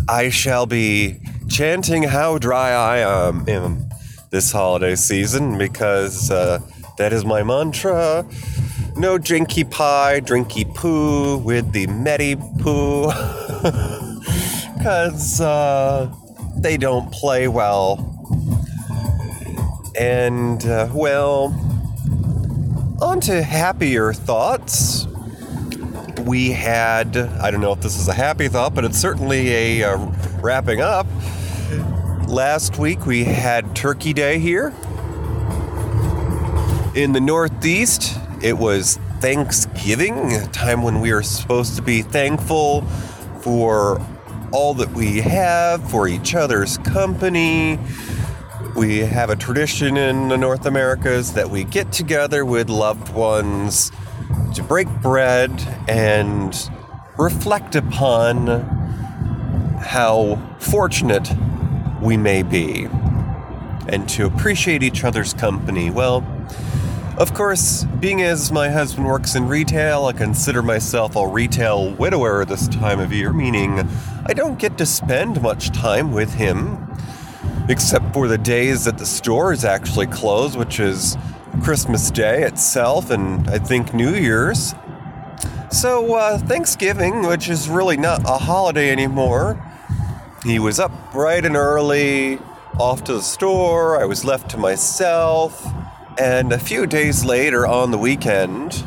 I 0.08 0.30
shall 0.30 0.66
be 0.68 1.20
chanting 1.50 2.04
how 2.04 2.38
dry 2.38 2.70
I 2.72 2.98
am 2.98 3.48
in 3.48 3.90
this 4.30 4.52
holiday 4.52 4.96
season 4.96 5.58
because 5.58 6.30
uh, 6.30 6.60
that 6.98 7.12
is 7.12 7.26
my 7.26 7.42
mantra. 7.42 8.26
No 8.96 9.18
drinky 9.18 9.70
pie, 9.70 10.22
drinky 10.22 10.74
poo 10.76 11.38
with 11.38 11.72
the 11.72 11.88
Medi 11.88 12.36
poo. 12.36 13.12
Because 14.78 15.42
uh, 15.42 16.14
they 16.58 16.78
don't 16.78 17.12
play 17.12 17.48
well. 17.48 18.12
And, 20.00 20.64
uh, 20.64 20.90
well, 20.94 21.46
on 23.02 23.20
to 23.22 23.42
happier 23.42 24.14
thoughts. 24.14 25.08
We 26.26 26.52
had, 26.54 27.16
I 27.18 27.52
don't 27.52 27.62
know 27.62 27.72
if 27.72 27.82
this 27.82 28.00
is 28.00 28.08
a 28.08 28.14
happy 28.14 28.48
thought, 28.48 28.74
but 28.74 28.84
it's 28.84 28.98
certainly 28.98 29.82
a 29.82 29.84
uh, 29.84 29.98
wrapping 30.42 30.82
up. 30.82 31.06
Last 32.28 32.80
week 32.80 33.06
we 33.06 33.24
had 33.24 33.76
Turkey 33.76 34.12
Day 34.12 34.40
here. 34.40 34.74
In 36.96 37.12
the 37.12 37.22
Northeast, 37.22 38.18
it 38.42 38.58
was 38.58 38.98
Thanksgiving, 39.20 40.34
a 40.34 40.48
time 40.48 40.82
when 40.82 41.00
we 41.00 41.12
are 41.12 41.22
supposed 41.22 41.76
to 41.76 41.84
be 41.84 42.02
thankful 42.02 42.82
for 43.42 44.04
all 44.52 44.74
that 44.74 44.90
we 44.94 45.22
have, 45.22 45.88
for 45.92 46.08
each 46.08 46.34
other's 46.34 46.80
company. 46.80 47.78
We 48.76 48.98
have 49.02 49.30
a 49.30 49.36
tradition 49.36 49.96
in 49.96 50.30
the 50.30 50.38
North 50.38 50.66
Americas 50.66 51.34
that 51.34 51.52
we 51.52 51.66
get 51.66 51.92
together 51.92 52.44
with 52.46 52.68
loved 52.68 53.14
ones 53.14 53.92
to 54.56 54.64
break 54.64 54.88
bread 55.02 55.52
and 55.88 56.70
reflect 57.18 57.76
upon 57.76 58.48
how 59.80 60.58
fortunate 60.60 61.30
we 62.02 62.18
may 62.18 62.42
be 62.42 62.88
and 63.88 64.08
to 64.10 64.26
appreciate 64.26 64.82
each 64.82 65.04
other's 65.04 65.34
company. 65.34 65.90
Well, 65.90 66.26
of 67.18 67.34
course, 67.34 67.86
being 68.00 68.22
as 68.22 68.52
my 68.52 68.70
husband 68.70 69.08
works 69.08 69.36
in 69.36 69.48
retail, 69.48 70.06
I 70.06 70.14
consider 70.14 70.62
myself 70.62 71.16
a 71.16 71.28
retail 71.28 71.94
widower 71.94 72.44
this 72.44 72.68
time 72.68 73.00
of 73.00 73.14
year, 73.14 73.32
meaning 73.32 73.88
I 74.26 74.34
don't 74.34 74.60
get 74.60 74.78
to 74.80 74.86
spend 74.86 75.42
much 75.42 75.70
time 75.72 76.12
with 76.12 76.34
him, 76.34 76.78
except 77.70 78.14
for 78.14 78.28
the 78.28 78.38
days 78.38 78.84
that 78.86 78.98
the 78.98 79.06
store 79.06 79.54
is 79.54 79.64
actually 79.64 80.08
closed, 80.08 80.58
which 80.58 80.80
is 80.80 81.18
Christmas 81.64 82.12
Day 82.12 82.44
itself 82.44 83.10
and 83.10 83.50
I 83.50 83.60
think 83.60 83.94
New 83.94 84.14
Year's. 84.14 84.74
So, 85.72 86.16
uh, 86.16 86.38
Thanksgiving, 86.38 87.26
which 87.26 87.50
is 87.50 87.68
really 87.68 87.98
not 87.98 88.22
a 88.26 88.38
holiday 88.38 88.92
anymore, 88.92 89.62
he 90.44 90.60
was 90.60 90.80
up 90.80 91.12
bright 91.12 91.44
and 91.46 91.56
early, 91.56 92.40
off 92.80 93.04
to 93.06 93.14
the 93.14 93.22
store. 93.22 94.00
I 94.00 94.06
was 94.06 94.24
left 94.24 94.50
to 94.52 94.58
myself. 94.58 95.66
And 96.18 96.54
a 96.54 96.60
few 96.60 96.86
days 96.86 97.26
later 97.26 97.66
on 97.66 97.92
the 97.92 97.98
weekend, 97.98 98.86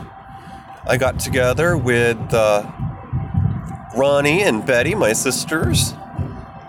I 0.87 0.97
got 0.97 1.21
together 1.21 1.77
with 1.77 2.33
uh, 2.33 2.71
Ronnie 3.97 4.43
and 4.43 4.65
Betty, 4.65 4.95
my 4.95 5.13
sisters, 5.13 5.95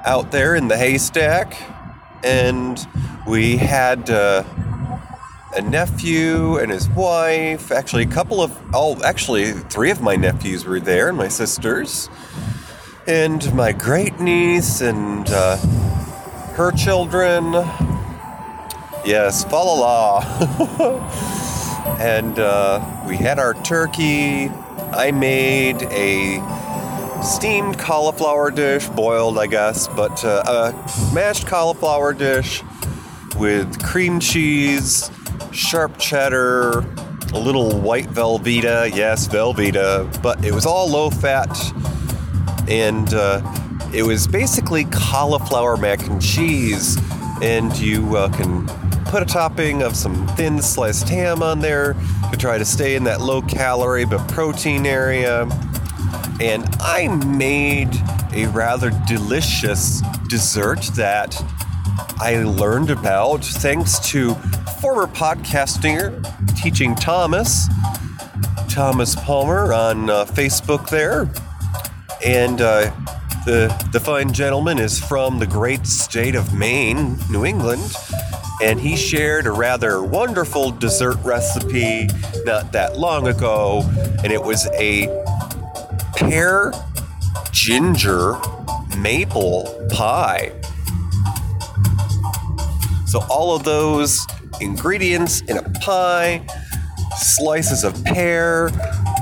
out 0.06 0.32
there 0.32 0.56
in 0.56 0.68
the 0.68 0.78
haystack. 0.78 1.56
And 2.24 2.86
we 3.28 3.58
had 3.58 4.10
uh, 4.10 4.44
a 5.56 5.62
nephew 5.62 6.58
and 6.58 6.72
his 6.72 6.90
wife. 6.90 7.72
Actually, 7.72 8.04
a 8.04 8.08
couple 8.08 8.42
of, 8.42 8.58
oh, 8.74 9.02
actually, 9.04 9.52
three 9.52 9.92
of 9.92 10.02
my 10.02 10.16
nephews 10.16 10.66
were 10.66 10.80
there 10.80 11.10
and 11.10 11.18
my 11.18 11.28
sisters. 11.28 12.10
And 13.08 13.54
my 13.54 13.72
great 13.72 14.20
niece 14.20 14.82
and 14.82 15.28
uh, 15.30 15.58
her 16.56 16.72
children 16.72 17.54
Yes, 19.06 19.46
fa 19.46 19.56
and 22.00 22.38
uh, 22.38 23.06
we 23.08 23.16
had 23.16 23.40
our 23.40 23.54
turkey. 23.64 24.50
I 24.92 25.12
made 25.12 25.82
a 25.84 26.44
steamed 27.24 27.80
cauliflower 27.80 28.52
dish, 28.52 28.90
boiled, 28.90 29.40
I 29.40 29.48
guess, 29.48 29.88
but 29.88 30.26
uh, 30.26 30.44
a 30.46 30.74
mashed 31.14 31.48
cauliflower 31.48 32.14
dish 32.14 32.62
with 33.38 33.82
cream 33.82 34.20
cheese, 34.20 35.10
sharp 35.52 35.98
cheddar, 35.98 36.80
a 37.34 37.40
little 37.40 37.80
white 37.80 38.08
Velveeta. 38.08 38.94
Yes, 38.96 39.28
Velveeta, 39.28 40.22
but 40.22 40.44
it 40.44 40.54
was 40.54 40.66
all 40.66 40.90
low 40.90 41.10
fat. 41.10 41.50
And 42.68 43.14
uh, 43.14 43.42
it 43.94 44.04
was 44.04 44.28
basically 44.28 44.86
cauliflower 44.86 45.78
mac 45.78 46.06
and 46.08 46.22
cheese. 46.22 46.98
And 47.42 47.76
you 47.78 48.16
uh, 48.16 48.30
can 48.36 48.68
put 49.06 49.24
a 49.24 49.26
topping 49.26 49.82
of 49.82 49.96
some 49.96 50.28
thin 50.30 50.62
sliced 50.62 51.10
ham 51.10 51.42
on 51.42 51.60
there 51.60 51.96
to 52.32 52.38
try 52.38 52.58
to 52.58 52.66
stay 52.66 52.96
in 52.96 53.04
that 53.06 53.22
low 53.22 53.42
calorie 53.42 54.06
but 54.06 54.28
protein 54.30 54.86
area. 54.86 55.48
And 56.40 56.64
I 56.80 57.08
made 57.26 57.90
a 58.34 58.46
rather 58.48 58.92
delicious 59.08 60.02
dessert 60.28 60.82
that 60.96 61.36
I 62.20 62.44
learned 62.44 62.90
about 62.90 63.44
thanks 63.44 64.00
to 64.10 64.36
former 64.82 65.08
podcaster 65.08 66.14
teaching 66.62 66.96
Thomas, 66.96 67.68
Thomas 68.70 69.16
Palmer 69.16 69.74
on 69.74 70.10
uh, 70.10 70.26
Facebook 70.26 70.90
there. 70.90 71.30
And 72.26 72.62
uh, 72.62 72.92
the, 73.46 73.90
the 73.92 74.00
fine 74.00 74.34
gentleman 74.34 74.80
is 74.80 75.00
from 75.00 75.40
the 75.40 75.48
great 75.48 75.88
state 75.88 76.36
of 76.36 76.54
Maine, 76.54 77.18
New 77.30 77.46
England 77.46 77.96
and 78.62 78.80
he 78.80 78.96
shared 78.96 79.46
a 79.46 79.52
rather 79.52 80.04
wonderful 80.04 80.72
dessert 80.72 81.18
recipe 81.24 82.10
not 82.44 82.72
that 82.74 82.98
long 82.98 83.28
ago, 83.28 83.84
and 84.24 84.34
it 84.34 84.42
was 84.42 84.68
a 84.74 85.08
pear 86.16 86.74
ginger 87.52 88.38
maple 88.98 89.88
pie. 89.90 90.52
So, 93.10 93.26
all 93.28 93.56
of 93.56 93.64
those 93.64 94.28
ingredients 94.62 95.42
in 95.42 95.58
a 95.58 95.64
pie, 95.64 96.46
slices 97.18 97.84
of 97.84 98.04
pear 98.04 98.70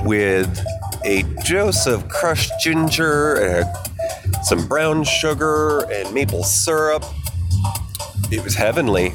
with 0.03 0.61
a 1.05 1.23
dose 1.45 1.87
of 1.87 2.09
crushed 2.09 2.51
ginger 2.59 3.35
and 3.35 3.65
some 4.43 4.67
brown 4.67 5.05
sugar 5.05 5.89
and 5.89 6.13
maple 6.13 6.43
syrup. 6.43 7.05
It 8.29 8.43
was 8.43 8.55
heavenly. 8.55 9.13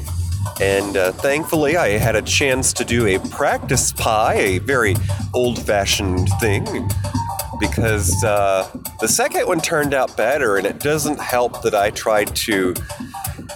And 0.59 0.97
uh, 0.97 1.11
thankfully, 1.11 1.77
I 1.77 1.89
had 1.89 2.15
a 2.15 2.23
chance 2.23 2.73
to 2.73 2.83
do 2.83 3.05
a 3.05 3.19
practice 3.29 3.93
pie, 3.93 4.33
a 4.33 4.57
very 4.57 4.95
old 5.35 5.59
fashioned 5.59 6.29
thing, 6.39 6.65
because 7.59 8.23
uh, 8.23 8.67
the 8.99 9.07
second 9.07 9.45
one 9.45 9.59
turned 9.59 9.93
out 9.93 10.17
better, 10.17 10.57
and 10.57 10.65
it 10.65 10.79
doesn't 10.79 11.19
help 11.19 11.61
that 11.61 11.75
I 11.75 11.91
tried 11.91 12.35
to 12.37 12.73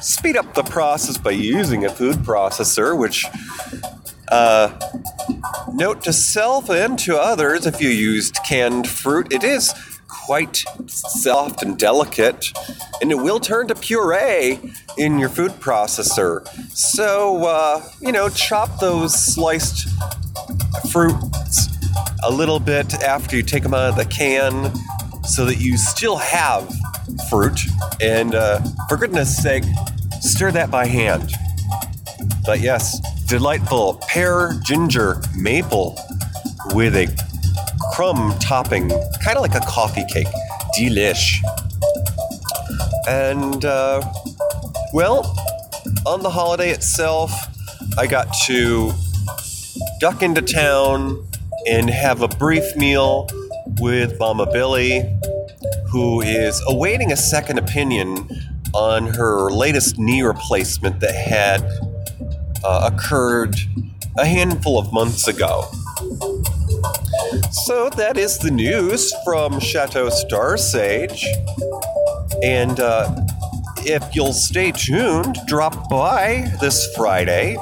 speed 0.02 0.38
up 0.38 0.54
the 0.54 0.64
process 0.64 1.18
by 1.18 1.32
using 1.32 1.86
a 1.86 1.90
food 1.90 2.18
processor, 2.18 2.98
which, 2.98 3.26
uh, 4.30 4.70
note 5.74 6.04
to 6.04 6.14
self 6.14 6.70
and 6.70 6.98
to 7.00 7.18
others 7.18 7.66
if 7.66 7.82
you 7.82 7.90
used 7.90 8.38
canned 8.46 8.88
fruit, 8.88 9.32
it 9.32 9.44
is 9.44 9.74
quite 10.08 10.64
soft 10.88 11.64
and 11.64 11.78
delicate, 11.78 12.52
and 13.02 13.12
it 13.12 13.16
will 13.16 13.40
turn 13.40 13.68
to 13.68 13.76
puree 13.76 14.60
in 14.98 15.20
your 15.20 15.30
food 15.30 15.52
processor. 15.52 16.46
So, 16.76 17.46
uh, 17.46 17.82
you 18.02 18.12
know, 18.12 18.30
chop 18.30 18.80
those 18.80 19.14
sliced 19.14 19.88
fruits 20.92 21.70
a 22.24 22.32
little 22.32 22.60
bit 22.60 22.94
after 22.96 23.38
you 23.38 23.44
take 23.44 23.64
them 23.64 23.74
out 23.74 23.90
of 23.90 23.96
the 23.96 24.06
can 24.06 24.74
so 25.24 25.46
that 25.46 25.60
you 25.60 25.78
still 25.78 26.18
have 26.18 26.74
fruit. 27.30 27.60
And 28.02 28.36
uh, 28.36 28.62
for 28.88 28.98
goodness 28.98 29.36
sake, 29.36 29.64
stir 30.20 30.52
that 30.52 30.72
by 30.72 30.86
hand. 30.86 31.32
But 32.46 32.60
yes, 32.62 33.00
delightful 33.28 34.02
pear, 34.08 34.54
ginger, 34.64 35.22
maple 35.36 36.00
with 36.74 36.96
a 36.96 37.08
crumb 37.94 38.34
topping, 38.40 38.90
kind 39.24 39.38
of 39.38 39.42
like 39.42 39.56
a 39.56 39.66
coffee 39.66 40.06
cake. 40.12 40.28
Delish. 40.78 41.38
And, 43.08 43.66
uh, 43.66 44.02
well, 44.94 45.36
on 46.06 46.22
the 46.24 46.30
holiday 46.30 46.70
itself, 46.70 47.32
I 47.98 48.08
got 48.08 48.34
to 48.46 48.92
duck 50.00 50.22
into 50.22 50.42
town 50.42 51.26
and 51.68 51.90
have 51.90 52.22
a 52.22 52.28
brief 52.28 52.76
meal 52.76 53.28
with 53.80 54.20
Mama 54.20 54.46
Billy, 54.52 55.17
who 55.92 56.22
is 56.22 56.62
awaiting 56.68 57.12
a 57.12 57.18
second 57.18 57.58
opinion 57.58 58.30
on 58.74 59.08
her 59.08 59.50
latest 59.50 59.98
knee 59.98 60.22
replacement 60.22 61.00
that 61.00 61.16
had 61.16 61.64
uh, 62.64 62.90
occurred 62.92 63.56
a 64.18 64.26
handful 64.26 64.80
of 64.80 64.92
months 64.92 65.28
ago. 65.28 65.64
So 67.52 67.90
that 67.90 68.18
is 68.18 68.38
the 68.38 68.52
news 68.52 69.14
from 69.24 69.60
Chateau 69.60 70.10
Star 70.10 70.58
Sage. 70.58 71.26
And 72.44 72.80
uh, 72.80 73.16
if 73.80 74.16
you'll 74.16 74.34
stay 74.34 74.72
tuned, 74.72 75.38
drop 75.48 75.90
by 75.90 76.52
this 76.62 76.94
Friday 76.96 77.58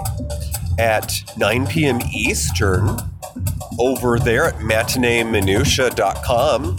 at 0.78 1.24
9 1.38 1.68
p.m. 1.68 2.02
Eastern 2.14 2.98
over 3.80 4.20
there 4.20 4.44
at 4.46 4.56
matineeminutia.com. 4.56 6.78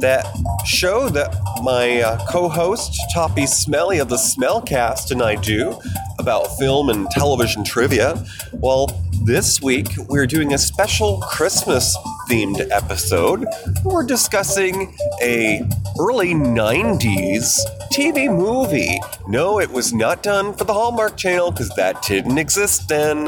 That 0.00 0.26
show 0.64 1.08
that 1.08 1.34
my 1.62 2.02
uh, 2.02 2.24
co 2.30 2.48
host, 2.48 3.00
Toppy 3.12 3.46
Smelly 3.46 3.98
of 3.98 4.08
the 4.08 4.16
Smellcast, 4.16 5.10
and 5.10 5.22
I 5.22 5.34
do 5.34 5.78
about 6.18 6.56
film 6.58 6.88
and 6.88 7.10
television 7.10 7.64
trivia. 7.64 8.24
Well, 8.52 8.86
this 9.24 9.60
week 9.60 9.88
we're 10.08 10.26
doing 10.26 10.54
a 10.54 10.58
special 10.58 11.18
Christmas 11.20 11.96
themed 12.28 12.66
episode. 12.70 13.46
We're 13.84 14.04
discussing 14.04 14.96
a 15.20 15.68
early 15.98 16.32
90s 16.32 17.58
TV 17.92 18.34
movie. 18.34 19.00
No, 19.26 19.58
it 19.58 19.70
was 19.70 19.92
not 19.92 20.22
done 20.22 20.54
for 20.54 20.64
the 20.64 20.72
Hallmark 20.72 21.16
Channel 21.16 21.50
because 21.50 21.70
that 21.70 22.02
didn't 22.02 22.38
exist 22.38 22.88
then. 22.88 23.26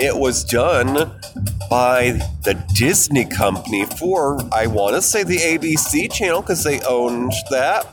It 0.00 0.16
was 0.16 0.44
done 0.44 1.10
by 1.68 2.20
the 2.44 2.54
Disney 2.72 3.24
Company 3.24 3.84
for, 3.84 4.38
I 4.52 4.68
want 4.68 4.94
to 4.94 5.02
say, 5.02 5.24
the 5.24 5.38
ABC 5.38 6.12
channel 6.12 6.40
because 6.40 6.62
they 6.62 6.80
owned 6.82 7.32
that. 7.50 7.84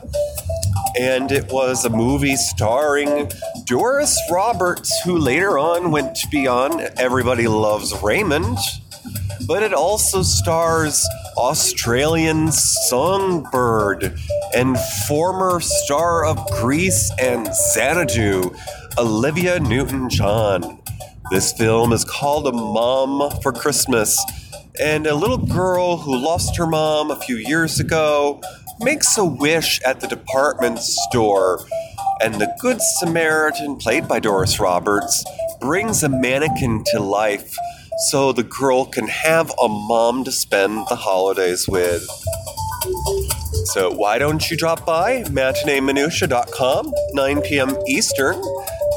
And 0.96 1.32
it 1.32 1.50
was 1.50 1.84
a 1.84 1.90
movie 1.90 2.36
starring 2.36 3.28
Doris 3.64 4.16
Roberts, 4.30 5.00
who 5.00 5.18
later 5.18 5.58
on 5.58 5.90
went 5.90 6.14
to 6.18 6.28
be 6.28 6.46
on 6.46 6.80
Everybody 6.96 7.48
Loves 7.48 7.92
Raymond. 8.00 8.56
But 9.48 9.64
it 9.64 9.74
also 9.74 10.22
stars 10.22 11.04
Australian 11.36 12.52
songbird 12.52 14.16
and 14.54 14.78
former 15.08 15.58
star 15.58 16.24
of 16.24 16.38
Grease 16.52 17.10
and 17.20 17.48
Xanadu, 17.52 18.54
Olivia 18.96 19.58
Newton 19.58 20.08
John. 20.08 20.75
This 21.28 21.52
film 21.52 21.92
is 21.92 22.04
called 22.04 22.46
A 22.46 22.52
Mom 22.52 23.30
for 23.42 23.52
Christmas, 23.52 24.16
and 24.80 25.08
a 25.08 25.14
little 25.14 25.38
girl 25.38 25.96
who 25.96 26.16
lost 26.16 26.56
her 26.56 26.68
mom 26.68 27.10
a 27.10 27.16
few 27.16 27.36
years 27.36 27.80
ago 27.80 28.40
makes 28.78 29.18
a 29.18 29.24
wish 29.24 29.80
at 29.82 29.98
the 29.98 30.06
department 30.06 30.78
store, 30.78 31.66
and 32.22 32.36
the 32.36 32.54
Good 32.60 32.80
Samaritan, 32.80 33.74
played 33.74 34.06
by 34.06 34.20
Doris 34.20 34.60
Roberts, 34.60 35.24
brings 35.60 36.04
a 36.04 36.08
mannequin 36.08 36.84
to 36.92 37.00
life 37.00 37.56
so 38.08 38.30
the 38.30 38.44
girl 38.44 38.84
can 38.84 39.08
have 39.08 39.50
a 39.60 39.68
mom 39.68 40.22
to 40.24 40.30
spend 40.30 40.86
the 40.88 40.96
holidays 40.96 41.66
with. 41.66 42.08
So 43.72 43.92
why 43.92 44.18
don't 44.18 44.48
you 44.48 44.56
drop 44.56 44.86
by 44.86 45.24
matineeminutia.com, 45.24 46.92
9 47.14 47.42
p.m. 47.42 47.76
Eastern, 47.88 48.40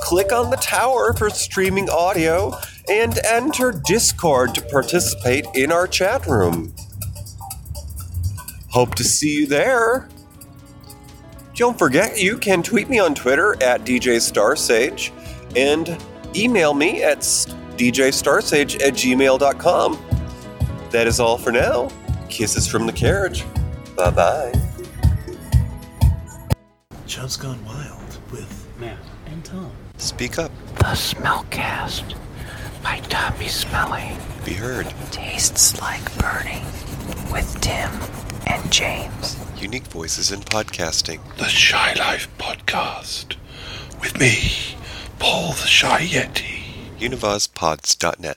click 0.01 0.31
on 0.31 0.49
the 0.49 0.57
tower 0.57 1.13
for 1.13 1.29
streaming 1.29 1.89
audio, 1.89 2.53
and 2.89 3.19
enter 3.25 3.71
Discord 3.85 4.55
to 4.55 4.61
participate 4.63 5.45
in 5.55 5.71
our 5.71 5.87
chat 5.87 6.25
room. 6.25 6.73
Hope 8.69 8.95
to 8.95 9.03
see 9.03 9.35
you 9.35 9.47
there. 9.47 10.07
Don't 11.55 11.77
forget, 11.77 12.19
you 12.21 12.37
can 12.37 12.63
tweet 12.63 12.89
me 12.89 12.99
on 12.99 13.13
Twitter 13.13 13.61
at 13.61 13.83
DJ 13.83 14.17
Starsage 14.17 15.11
and 15.55 15.97
email 16.35 16.73
me 16.73 17.03
at 17.03 17.19
djstarsage 17.19 18.75
at 18.81 18.93
gmail.com. 18.93 19.99
That 20.91 21.07
is 21.07 21.19
all 21.19 21.37
for 21.37 21.51
now. 21.51 21.89
Kisses 22.29 22.67
from 22.67 22.85
the 22.85 22.93
carriage. 22.93 23.43
Bye 23.95 24.11
bye. 24.11 24.53
Chubb's 27.07 27.37
Gone 27.37 27.63
Wild 27.65 27.98
Speak 29.99 30.39
up. 30.39 30.51
The 30.77 30.95
Smellcast 30.95 32.15
by 32.81 32.99
Tommy 33.09 33.47
Smelly 33.49 34.11
Be 34.45 34.53
heard. 34.53 34.87
tastes 35.11 35.79
like 35.81 36.01
burning 36.17 36.63
with 37.31 37.59
Tim 37.61 37.91
and 38.47 38.71
James. 38.71 39.37
Unique 39.57 39.87
voices 39.87 40.31
in 40.31 40.39
podcasting. 40.39 41.19
the 41.37 41.45
Shy 41.49 41.93
Life 41.93 42.29
Podcast 42.37 43.35
with 44.01 44.17
me, 44.19 44.77
Paul 45.19 45.51
the 45.51 45.67
Shy 45.67 46.05
Yeti. 46.07 46.55
Univazpods.net. 46.99 48.19